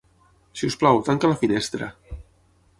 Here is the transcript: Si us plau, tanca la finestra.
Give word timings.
Si 0.61 0.69
us 0.69 0.77
plau, 0.85 1.03
tanca 1.09 1.31
la 1.33 1.37
finestra. 1.43 1.93